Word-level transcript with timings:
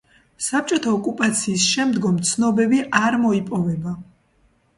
საბჭოთა 0.43 0.93
ოკუპაციის 0.99 1.65
შემდგომ 1.73 2.17
ცნობები 2.31 2.81
არ 3.01 3.19
მოიპოვება. 3.27 3.95